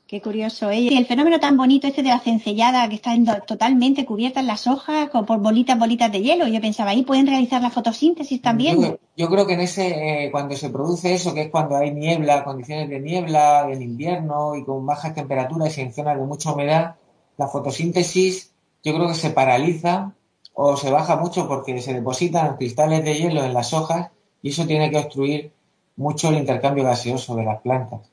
Qué 0.09 0.23
curioso. 0.23 0.71
¿eh? 0.71 0.87
El 0.97 1.05
fenómeno 1.05 1.39
tan 1.39 1.55
bonito 1.55 1.85
este 1.85 2.01
de 2.01 2.09
la 2.09 2.19
cencellada 2.19 2.89
que 2.89 2.95
está 2.95 3.13
totalmente 3.41 4.07
cubierta 4.07 4.39
en 4.39 4.47
las 4.47 4.65
hojas 4.65 5.07
con, 5.11 5.23
por 5.23 5.37
bolitas, 5.37 5.77
bolitas 5.77 6.11
de 6.11 6.19
hielo. 6.19 6.47
Yo 6.47 6.59
pensaba, 6.59 6.89
ahí 6.89 7.03
pueden 7.03 7.27
realizar 7.27 7.61
la 7.61 7.69
fotosíntesis 7.69 8.41
también. 8.41 8.97
Yo, 9.15 9.29
creo 9.29 9.45
que 9.45 9.53
en 9.53 9.59
ese, 9.59 10.23
eh, 10.23 10.31
cuando 10.31 10.55
se 10.55 10.71
produce 10.71 11.13
eso, 11.13 11.35
que 11.35 11.41
es 11.41 11.49
cuando 11.51 11.77
hay 11.77 11.91
niebla, 11.91 12.43
condiciones 12.43 12.89
de 12.89 12.99
niebla 12.99 13.69
en 13.71 13.83
invierno 13.83 14.55
y 14.55 14.65
con 14.65 14.83
bajas 14.83 15.13
temperaturas 15.13 15.77
y 15.77 15.81
en 15.81 15.93
zonas 15.93 16.17
de 16.17 16.25
mucha 16.25 16.53
humedad, 16.53 16.95
la 17.37 17.47
fotosíntesis 17.47 18.51
yo 18.83 18.95
creo 18.95 19.09
que 19.09 19.13
se 19.13 19.29
paraliza 19.29 20.15
o 20.55 20.75
se 20.75 20.89
baja 20.89 21.17
mucho 21.17 21.47
porque 21.47 21.83
se 21.83 21.93
depositan 21.93 22.57
cristales 22.57 23.03
de 23.03 23.13
hielo 23.13 23.43
en 23.43 23.53
las 23.53 23.73
hojas 23.73 24.09
y 24.41 24.49
eso 24.49 24.65
tiene 24.65 24.89
que 24.89 24.97
obstruir 24.97 25.51
mucho 25.97 26.29
el 26.29 26.37
intercambio 26.39 26.83
gaseoso 26.83 27.35
de 27.35 27.43
las 27.43 27.61
plantas. 27.61 28.09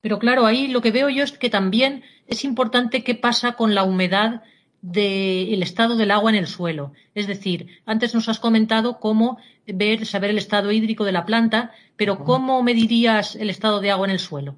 Pero 0.00 0.18
claro, 0.18 0.46
ahí 0.46 0.68
lo 0.68 0.80
que 0.80 0.90
veo 0.92 1.08
yo 1.08 1.22
es 1.22 1.32
que 1.32 1.50
también 1.50 2.02
es 2.26 2.44
importante 2.44 3.04
qué 3.04 3.14
pasa 3.14 3.52
con 3.52 3.74
la 3.74 3.84
humedad 3.84 4.42
del 4.82 5.62
estado 5.62 5.96
del 5.96 6.10
agua 6.10 6.30
en 6.30 6.36
el 6.36 6.46
suelo. 6.46 6.92
Es 7.14 7.26
decir, 7.26 7.66
antes 7.84 8.14
nos 8.14 8.28
has 8.28 8.38
comentado 8.38 8.98
cómo 8.98 9.36
ver, 9.66 10.06
saber 10.06 10.30
el 10.30 10.38
estado 10.38 10.72
hídrico 10.72 11.04
de 11.04 11.12
la 11.12 11.26
planta, 11.26 11.72
pero 11.96 12.24
¿cómo 12.24 12.62
medirías 12.62 13.36
el 13.36 13.50
estado 13.50 13.80
de 13.80 13.90
agua 13.90 14.06
en 14.06 14.12
el 14.12 14.18
suelo? 14.18 14.54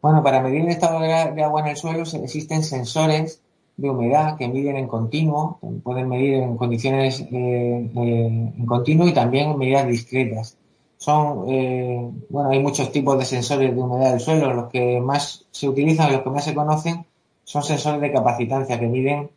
Bueno, 0.00 0.22
para 0.22 0.40
medir 0.40 0.62
el 0.62 0.68
estado 0.68 1.00
de 1.00 1.42
agua 1.42 1.60
en 1.60 1.66
el 1.66 1.76
suelo 1.76 2.02
existen 2.02 2.62
sensores 2.62 3.42
de 3.76 3.90
humedad 3.90 4.36
que 4.36 4.48
miden 4.48 4.76
en 4.76 4.88
continuo, 4.88 5.58
pueden 5.82 6.08
medir 6.08 6.34
en 6.34 6.56
condiciones 6.56 7.20
eh, 7.20 7.28
eh, 7.30 8.52
en 8.56 8.66
continuo 8.66 9.06
y 9.06 9.12
también 9.12 9.50
en 9.50 9.58
medidas 9.58 9.86
discretas 9.86 10.56
son, 10.98 11.48
eh, 11.48 12.10
bueno, 12.28 12.50
hay 12.50 12.58
muchos 12.58 12.90
tipos 12.92 13.16
de 13.18 13.24
sensores 13.24 13.74
de 13.74 13.80
humedad 13.80 14.10
del 14.10 14.20
suelo. 14.20 14.52
Los 14.52 14.68
que 14.68 15.00
más 15.00 15.46
se 15.50 15.68
utilizan, 15.68 16.12
los 16.12 16.22
que 16.22 16.30
más 16.30 16.44
se 16.44 16.54
conocen, 16.54 17.06
son 17.44 17.62
sensores 17.62 18.00
de 18.00 18.12
capacitancia 18.12 18.78
que 18.78 18.88
miden 18.88 19.30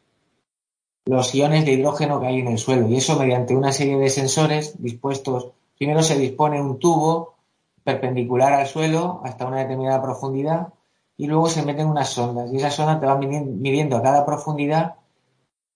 los 1.05 1.33
iones 1.33 1.65
de 1.65 1.73
hidrógeno 1.73 2.19
que 2.19 2.27
hay 2.27 2.39
en 2.39 2.47
el 2.47 2.57
suelo. 2.57 2.87
Y 2.87 2.97
eso 2.97 3.17
mediante 3.17 3.55
una 3.55 3.71
serie 3.71 3.97
de 3.97 4.09
sensores 4.09 4.81
dispuestos, 4.81 5.51
primero 5.77 6.01
se 6.01 6.17
dispone 6.17 6.59
un 6.59 6.79
tubo 6.79 7.35
perpendicular 7.83 8.53
al 8.53 8.67
suelo 8.67 9.21
hasta 9.23 9.45
una 9.45 9.59
determinada 9.59 10.01
profundidad 10.01 10.73
y 11.17 11.27
luego 11.27 11.47
se 11.47 11.63
meten 11.63 11.87
unas 11.87 12.09
sondas 12.09 12.51
y 12.51 12.57
esas 12.57 12.75
sondas 12.75 12.99
te 12.99 13.05
van 13.05 13.19
midiendo 13.19 13.97
a 13.97 14.01
cada 14.01 14.25
profundidad 14.25 14.95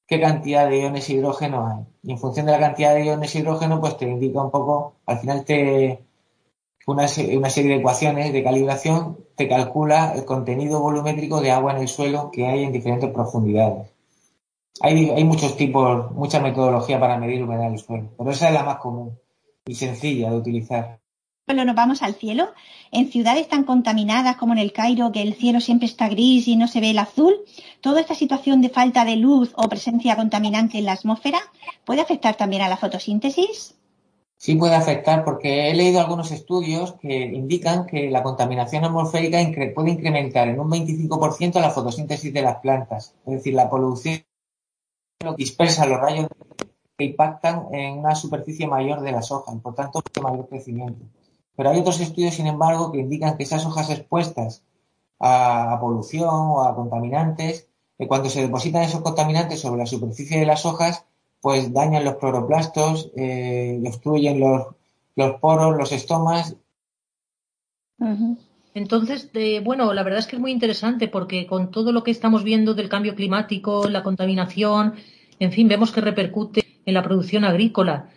qué 0.07 0.19
cantidad 0.19 0.69
de 0.69 0.81
iones 0.81 1.09
hidrógeno 1.09 1.67
hay. 1.67 1.85
Y 2.03 2.11
en 2.11 2.17
función 2.17 2.45
de 2.45 2.53
la 2.53 2.59
cantidad 2.59 2.93
de 2.93 3.05
iones 3.05 3.35
hidrógeno, 3.35 3.79
pues 3.79 3.97
te 3.97 4.07
indica 4.07 4.41
un 4.41 4.51
poco, 4.51 4.95
al 5.05 5.19
final 5.19 5.45
te 5.45 6.05
una, 6.87 7.07
una 7.37 7.49
serie 7.49 7.71
de 7.71 7.77
ecuaciones 7.77 8.31
de 8.31 8.43
calibración 8.43 9.17
te 9.35 9.47
calcula 9.47 10.13
el 10.13 10.25
contenido 10.25 10.79
volumétrico 10.79 11.41
de 11.41 11.51
agua 11.51 11.73
en 11.73 11.79
el 11.81 11.87
suelo 11.87 12.29
que 12.31 12.45
hay 12.47 12.63
en 12.63 12.71
diferentes 12.71 13.09
profundidades. 13.09 13.91
Hay, 14.81 15.09
hay 15.09 15.23
muchos 15.23 15.57
tipos, 15.57 16.11
mucha 16.11 16.39
metodología 16.39 16.99
para 16.99 17.17
medir 17.17 17.43
humedad 17.43 17.69
del 17.69 17.79
suelo, 17.79 18.09
pero 18.17 18.31
esa 18.31 18.49
es 18.49 18.53
la 18.53 18.63
más 18.63 18.77
común 18.77 19.17
y 19.65 19.75
sencilla 19.75 20.29
de 20.29 20.37
utilizar 20.37 20.99
nos 21.53 21.75
vamos 21.75 22.01
al 22.01 22.15
cielo, 22.15 22.53
en 22.91 23.11
ciudades 23.11 23.47
tan 23.47 23.65
contaminadas 23.65 24.35
como 24.37 24.53
en 24.53 24.59
el 24.59 24.73
Cairo, 24.73 25.11
que 25.11 25.21
el 25.21 25.35
cielo 25.35 25.61
siempre 25.61 25.85
está 25.85 26.09
gris 26.09 26.47
y 26.47 26.55
no 26.55 26.67
se 26.67 26.81
ve 26.81 26.89
el 26.89 26.97
azul, 26.97 27.35
toda 27.81 28.01
esta 28.01 28.15
situación 28.15 28.61
de 28.61 28.69
falta 28.69 29.05
de 29.05 29.15
luz 29.15 29.53
o 29.55 29.69
presencia 29.69 30.15
contaminante 30.15 30.79
en 30.79 30.85
la 30.85 30.93
atmósfera 30.93 31.39
puede 31.83 32.01
afectar 32.01 32.35
también 32.35 32.63
a 32.63 32.69
la 32.69 32.77
fotosíntesis. 32.77 33.75
Sí 34.37 34.55
puede 34.55 34.75
afectar 34.75 35.23
porque 35.23 35.69
he 35.69 35.75
leído 35.75 35.99
algunos 35.99 36.31
estudios 36.31 36.93
que 36.93 37.25
indican 37.25 37.85
que 37.85 38.09
la 38.09 38.23
contaminación 38.23 38.83
atmosférica 38.83 39.37
puede 39.73 39.91
incrementar 39.91 40.47
en 40.47 40.59
un 40.59 40.69
25% 40.69 41.61
la 41.61 41.69
fotosíntesis 41.69 42.33
de 42.33 42.41
las 42.41 42.57
plantas. 42.57 43.13
Es 43.25 43.33
decir, 43.33 43.53
la 43.53 43.69
polución 43.69 44.23
dispersa 45.37 45.85
los 45.85 46.01
rayos 46.01 46.27
que 46.97 47.05
impactan 47.05 47.67
en 47.71 47.99
una 47.99 48.15
superficie 48.15 48.67
mayor 48.67 49.01
de 49.01 49.11
las 49.11 49.31
hojas, 49.31 49.55
por 49.61 49.73
tanto, 49.73 50.01
mayor 50.21 50.47
crecimiento. 50.49 51.05
Pero 51.55 51.69
hay 51.69 51.79
otros 51.79 51.99
estudios, 51.99 52.35
sin 52.35 52.47
embargo, 52.47 52.91
que 52.91 52.99
indican 52.99 53.37
que 53.37 53.43
esas 53.43 53.65
hojas 53.65 53.89
expuestas 53.89 54.63
a, 55.19 55.77
polución 55.79 56.29
o 56.29 56.63
a 56.63 56.75
contaminantes, 56.75 57.67
que 57.97 58.07
cuando 58.07 58.29
se 58.29 58.41
depositan 58.41 58.83
esos 58.83 59.01
contaminantes 59.01 59.61
sobre 59.61 59.79
la 59.79 59.85
superficie 59.85 60.39
de 60.39 60.45
las 60.45 60.65
hojas, 60.65 61.05
pues 61.41 61.71
dañan 61.71 62.03
los 62.03 62.15
cloroplastos, 62.15 63.11
eh, 63.15 63.81
obstruyen 63.85 64.39
los, 64.39 64.67
los 65.15 65.39
poros, 65.39 65.77
los 65.77 65.91
estomas. 65.91 66.55
Entonces, 68.73 69.31
bueno, 69.63 69.93
la 69.93 70.03
verdad 70.03 70.19
es 70.19 70.27
que 70.27 70.35
es 70.35 70.41
muy 70.41 70.51
interesante 70.51 71.07
porque 71.07 71.47
con 71.47 71.71
todo 71.71 71.93
lo 71.93 72.03
que 72.03 72.11
estamos 72.11 72.43
viendo 72.43 72.73
del 72.73 72.89
cambio 72.89 73.15
climático, 73.15 73.87
la 73.87 74.03
contaminación, 74.03 74.95
en 75.39 75.51
fin, 75.53 75.69
vemos 75.69 75.91
que 75.91 76.01
repercute 76.01 76.65
en 76.85 76.93
la 76.93 77.03
producción 77.03 77.45
agrícola 77.45 78.09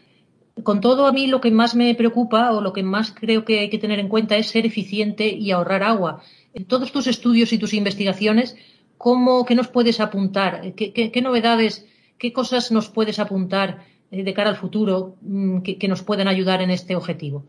con 0.62 0.80
todo, 0.80 1.06
a 1.06 1.12
mí 1.12 1.26
lo 1.26 1.40
que 1.40 1.50
más 1.50 1.74
me 1.74 1.94
preocupa 1.94 2.52
o 2.52 2.60
lo 2.60 2.72
que 2.72 2.82
más 2.82 3.12
creo 3.12 3.44
que 3.44 3.60
hay 3.60 3.70
que 3.70 3.78
tener 3.78 3.98
en 3.98 4.08
cuenta 4.08 4.36
es 4.36 4.48
ser 4.48 4.66
eficiente 4.66 5.28
y 5.28 5.50
ahorrar 5.50 5.82
agua. 5.82 6.22
En 6.54 6.64
todos 6.64 6.92
tus 6.92 7.06
estudios 7.06 7.52
y 7.52 7.58
tus 7.58 7.74
investigaciones, 7.74 8.56
¿cómo, 8.96 9.44
¿qué 9.44 9.54
nos 9.54 9.68
puedes 9.68 10.00
apuntar? 10.00 10.74
¿Qué, 10.74 11.20
novedades, 11.22 11.86
qué 12.18 12.32
cosas 12.32 12.72
nos 12.72 12.88
puedes 12.88 13.18
apuntar 13.18 13.84
eh, 14.10 14.24
de 14.24 14.34
cara 14.34 14.50
al 14.50 14.56
futuro 14.56 15.16
mm, 15.22 15.58
que, 15.60 15.88
nos 15.88 16.02
puedan 16.02 16.28
ayudar 16.28 16.62
en 16.62 16.70
este 16.70 16.96
objetivo? 16.96 17.44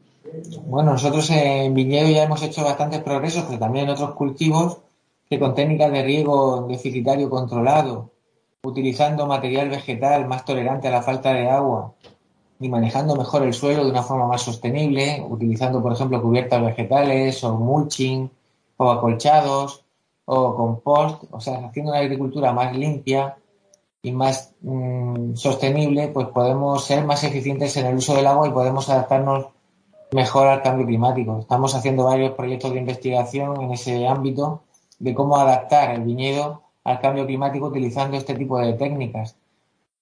Bueno, 0.66 0.92
nosotros 0.92 1.30
en 1.32 1.74
viñedo 1.74 2.10
ya 2.10 2.24
hemos 2.24 2.44
hecho 2.44 2.64
bastantes 2.64 3.02
progresos, 3.02 3.46
pero 3.46 3.60
también 3.60 3.86
en 3.86 3.92
otros 3.92 4.14
cultivos 4.14 4.80
que 5.30 5.40
con 5.40 5.56
técnicas 5.56 5.92
de 5.92 6.04
riego 6.04 6.66
deficitario 6.68 7.30
controlado, 7.30 8.12
utilizando 8.64 9.26
material 9.26 9.70
vegetal 9.70 10.28
más 10.28 10.44
tolerante 10.44 10.88
a 10.88 10.92
la 10.92 11.02
falta 11.02 11.34
de 11.34 11.50
agua, 11.50 11.94
y 12.60 12.70
manejando 12.70 13.16
mejor 13.16 13.44
el 13.44 13.54
suelo 13.54 13.86
de 13.86 13.92
una 13.92 14.04
forma 14.04 14.28
más 14.28 14.42
sostenible, 14.42 15.26
utilizando, 15.28 15.82
por 15.82 15.94
ejemplo, 15.94 16.22
cubiertas 16.22 16.62
vegetales 16.62 17.44
o 17.44 17.58
mulching 17.58 18.30
o 18.78 18.92
acolchados 18.92 19.86
o 20.26 20.56
compost, 20.56 21.24
o 21.32 21.40
sea, 21.40 21.66
haciendo 21.66 21.92
una 21.92 22.02
agricultura 22.02 22.52
más 22.54 22.76
limpia 22.76 23.38
y 24.02 24.12
más 24.12 24.54
mm, 24.62 25.36
sostenible, 25.36 26.10
pues 26.10 26.28
podemos 26.28 26.86
ser 26.86 27.06
más 27.06 27.24
eficientes 27.24 27.76
en 27.78 27.88
el 27.88 27.96
uso 27.96 28.16
del 28.16 28.28
agua 28.28 28.48
y 28.48 28.52
podemos 28.52 28.90
adaptarnos 28.90 29.48
mejor 30.12 30.48
al 30.48 30.62
cambio 30.62 30.86
climático. 30.86 31.40
Estamos 31.40 31.76
haciendo 31.76 32.06
varios 32.06 32.34
proyectos 32.34 32.74
de 32.74 32.80
investigación 32.80 33.62
en 33.62 33.72
ese 33.72 34.08
ámbito 34.08 34.64
de 35.00 35.14
cómo 35.14 35.38
adaptar 35.38 35.92
el 35.96 36.04
viñedo 36.04 36.64
al 36.84 37.00
cambio 37.00 37.26
climático 37.26 37.68
utilizando 37.68 38.18
este 38.18 38.36
tipo 38.36 38.60
de 38.60 38.74
técnicas, 38.74 39.38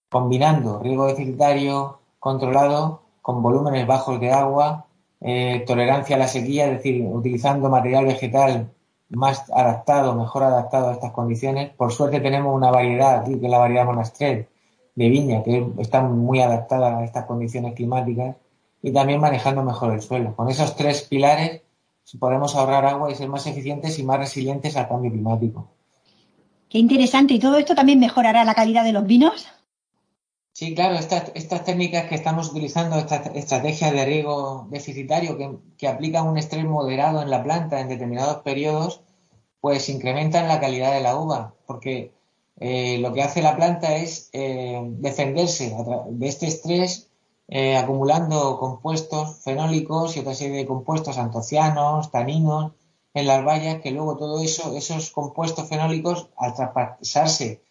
combinando 0.09 0.79
riego 0.79 1.07
deficitario, 1.07 1.99
controlado 2.27 3.03
con 3.21 3.41
volúmenes 3.41 3.87
bajos 3.87 4.19
de 4.19 4.31
agua, 4.31 4.85
eh, 5.21 5.63
tolerancia 5.65 6.17
a 6.17 6.19
la 6.19 6.27
sequía, 6.27 6.65
es 6.65 6.77
decir, 6.77 7.05
utilizando 7.05 7.69
material 7.69 8.05
vegetal 8.05 8.69
más 9.09 9.49
adaptado, 9.51 10.13
mejor 10.13 10.43
adaptado 10.43 10.89
a 10.89 10.93
estas 10.93 11.13
condiciones. 11.13 11.71
Por 11.75 11.93
suerte 11.93 12.19
tenemos 12.19 12.53
una 12.53 12.69
variedad 12.69 13.23
que 13.23 13.33
es 13.33 13.41
la 13.41 13.59
variedad 13.59 13.85
monastrell 13.85 14.47
de 14.95 15.09
viña, 15.09 15.43
que 15.43 15.65
está 15.79 16.01
muy 16.01 16.41
adaptada 16.41 16.99
a 16.99 17.05
estas 17.05 17.25
condiciones 17.25 17.73
climáticas 17.75 18.35
y 18.81 18.91
también 18.91 19.21
manejando 19.21 19.63
mejor 19.63 19.93
el 19.93 20.01
suelo. 20.01 20.35
Con 20.35 20.49
esos 20.49 20.75
tres 20.75 21.03
pilares 21.03 21.61
podemos 22.19 22.55
ahorrar 22.55 22.85
agua 22.85 23.11
y 23.11 23.15
ser 23.15 23.29
más 23.29 23.47
eficientes 23.47 23.97
y 23.99 24.03
más 24.03 24.19
resilientes 24.19 24.75
al 24.75 24.87
cambio 24.87 25.11
climático. 25.11 25.67
Qué 26.69 26.79
interesante. 26.79 27.33
¿Y 27.33 27.39
todo 27.39 27.57
esto 27.57 27.75
también 27.75 27.99
mejorará 27.99 28.43
la 28.43 28.53
calidad 28.53 28.83
de 28.83 28.91
los 28.91 29.05
vinos? 29.05 29.47
Sí, 30.57 30.73
claro, 30.73 30.95
estas, 30.95 31.65
técnicas 31.65 32.07
que 32.09 32.15
estamos 32.15 32.49
utilizando, 32.49 32.97
estas 32.97 33.27
estrategias 33.35 33.91
de 33.93 34.05
riego 34.05 34.65
deficitario 34.71 35.37
que, 35.77 35.87
aplican 35.87 36.27
un 36.27 36.39
estrés 36.39 36.65
moderado 36.65 37.21
en 37.21 37.29
la 37.29 37.43
planta 37.43 37.79
en 37.79 37.89
determinados 37.89 38.37
periodos, 38.37 39.01
pues 39.61 39.87
incrementan 39.87 40.47
la 40.47 40.59
calidad 40.59 40.93
de 40.93 41.01
la 41.01 41.15
uva, 41.15 41.53
porque 41.67 42.11
eh, 42.59 42.97
lo 42.97 43.13
que 43.13 43.21
hace 43.21 43.43
la 43.43 43.55
planta 43.55 43.97
es 43.97 44.31
eh, 44.33 44.81
defenderse 44.83 45.75
de 46.09 46.27
este 46.27 46.47
estrés 46.47 47.07
eh, 47.47 47.77
acumulando 47.77 48.57
compuestos 48.57 49.37
fenólicos 49.43 50.17
y 50.17 50.21
otra 50.21 50.33
serie 50.33 50.57
de 50.57 50.65
compuestos 50.65 51.19
antocianos, 51.19 52.09
taninos 52.09 52.71
en 53.13 53.27
las 53.27 53.45
bayas, 53.45 53.79
que 53.83 53.91
luego 53.91 54.17
todo 54.17 54.41
eso, 54.41 54.75
esos 54.75 55.11
compuestos 55.11 55.69
fenólicos, 55.69 56.31
al 56.35 56.55
traspasarse 56.55 57.66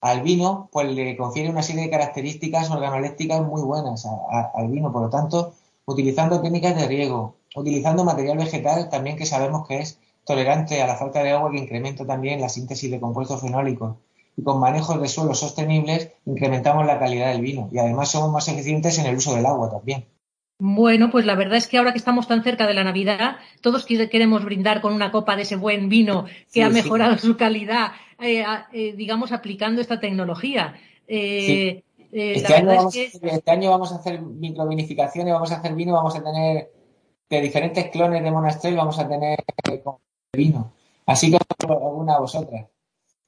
al 0.00 0.22
vino, 0.22 0.68
pues 0.72 0.90
le 0.90 1.16
confiere 1.16 1.50
una 1.50 1.62
serie 1.62 1.82
de 1.82 1.90
características 1.90 2.70
organolépticas 2.70 3.42
muy 3.42 3.62
buenas 3.62 4.06
al 4.54 4.68
vino. 4.68 4.92
Por 4.92 5.02
lo 5.02 5.10
tanto, 5.10 5.52
utilizando 5.84 6.40
técnicas 6.40 6.76
de 6.76 6.86
riego, 6.86 7.36
utilizando 7.54 8.04
material 8.04 8.38
vegetal 8.38 8.88
también 8.88 9.16
que 9.16 9.26
sabemos 9.26 9.66
que 9.66 9.78
es 9.78 9.98
tolerante 10.24 10.80
a 10.82 10.86
la 10.86 10.96
falta 10.96 11.22
de 11.22 11.32
agua, 11.32 11.50
que 11.50 11.58
incrementa 11.58 12.06
también 12.06 12.40
la 12.40 12.48
síntesis 12.48 12.90
de 12.90 13.00
compuestos 13.00 13.40
fenólicos. 13.40 13.96
Y 14.36 14.42
con 14.42 14.60
manejos 14.60 15.00
de 15.00 15.08
suelos 15.08 15.40
sostenibles 15.40 16.12
incrementamos 16.24 16.86
la 16.86 16.98
calidad 16.98 17.32
del 17.32 17.42
vino 17.42 17.68
y 17.72 17.78
además 17.78 18.10
somos 18.10 18.30
más 18.30 18.48
eficientes 18.48 18.98
en 18.98 19.06
el 19.06 19.16
uso 19.16 19.34
del 19.34 19.44
agua 19.44 19.70
también. 19.70 20.06
Bueno, 20.62 21.10
pues 21.10 21.24
la 21.24 21.36
verdad 21.36 21.56
es 21.56 21.66
que 21.66 21.78
ahora 21.78 21.92
que 21.92 21.98
estamos 21.98 22.28
tan 22.28 22.44
cerca 22.44 22.66
de 22.66 22.74
la 22.74 22.84
Navidad, 22.84 23.38
todos 23.62 23.86
queremos 23.86 24.44
brindar 24.44 24.82
con 24.82 24.92
una 24.92 25.10
copa 25.10 25.34
de 25.34 25.42
ese 25.42 25.56
buen 25.56 25.88
vino 25.88 26.26
que 26.52 26.62
ha 26.62 26.68
mejorado 26.68 27.16
su 27.16 27.38
calidad, 27.38 27.92
eh, 28.20 28.44
eh, 28.70 28.92
digamos, 28.92 29.32
aplicando 29.32 29.80
esta 29.80 29.98
tecnología. 29.98 30.74
Eh, 31.08 31.82
este, 32.12 32.54
año 32.54 32.66
vamos, 32.66 32.94
este, 32.94 33.50
año 33.50 33.70
vamos, 33.70 33.90
a 33.92 33.96
hacer 33.96 34.20
microvinificaciones, 34.20 35.32
vamos 35.32 35.50
a 35.50 35.56
hacer 35.56 35.74
vino, 35.74 35.94
vamos 35.94 36.14
a 36.14 36.22
tener 36.22 36.70
de 37.30 37.40
diferentes 37.40 37.88
clones 37.88 38.22
de 38.22 38.30
Monastrell, 38.30 38.76
vamos 38.76 38.98
a 38.98 39.08
tener 39.08 39.38
vino. 40.36 40.74
Así 41.06 41.30
que 41.30 41.38
alguna 41.62 42.16
a 42.16 42.20
vosotras. 42.20 42.66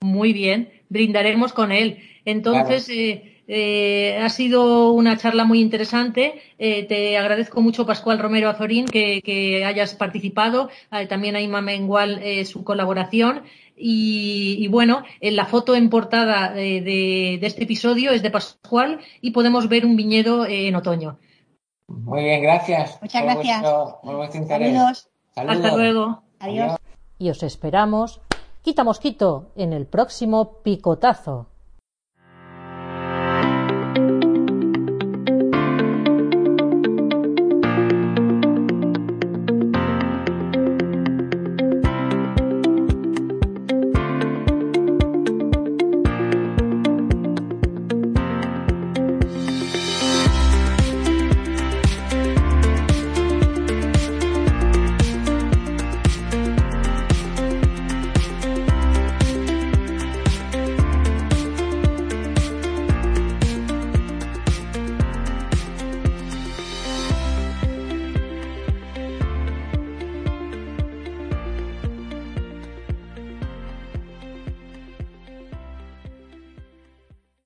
Muy 0.03 0.35
bien, 0.35 0.71
brindaremos 0.91 1.55
con 1.55 1.73
él. 1.73 1.99
Entonces, 2.27 2.91
eh, 3.49 4.19
ha 4.23 4.29
sido 4.29 4.93
una 4.93 5.17
charla 5.17 5.45
muy 5.45 5.61
interesante. 5.61 6.41
Eh, 6.59 6.85
te 6.85 7.19
agradezco 7.19 7.61
mucho, 7.61 7.87
Pascual 7.87 8.19
Romero 8.19 8.49
Azorín, 8.49 8.87
que, 8.87 9.65
hayas 9.67 9.95
participado. 9.95 10.71
Eh, 10.91 11.07
también 11.07 11.37
a 11.37 11.41
Ima 11.41 11.61
Mengual 11.61 12.23
su 12.47 12.65
colaboración. 12.65 13.43
Y, 13.77 14.69
bueno, 14.69 15.03
en 15.21 15.35
la 15.35 15.47
foto 15.47 15.75
en 15.75 15.91
portada 15.91 16.53
de, 16.53 17.39
este 17.43 17.65
episodio 17.65 18.13
es 18.13 18.23
de 18.23 18.31
Pascual 18.31 19.01
y 19.21 19.33
podemos 19.33 19.69
ver 19.69 19.85
un 19.85 19.97
viñedo 19.97 20.47
en 20.47 20.77
otoño. 20.77 21.19
Muy 21.89 22.23
bien, 22.23 22.43
gracias. 22.43 22.99
Muchas 23.03 23.23
gracias. 23.25 23.63
Saludos. 23.63 25.09
Hasta 25.35 25.77
luego. 25.77 26.23
Adiós. 26.39 26.77
Y 27.19 27.31
os 27.31 27.43
esperamos, 27.43 28.21
quita 28.63 28.85
mosquito, 28.85 29.53
en 29.57 29.73
el 29.73 29.87
próximo 29.87 30.63
picotazo. 30.63 31.52